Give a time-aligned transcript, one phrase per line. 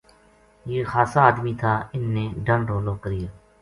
[0.71, 3.29] یہ خاصا ادمی تھا اِنھ نے ڈنڈ رولو کریو